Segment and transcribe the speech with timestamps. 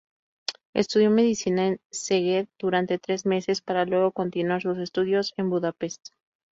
[0.73, 6.07] Estudió medicina en Szeged durante tres meses para luego continuar sus estudios en Budapest.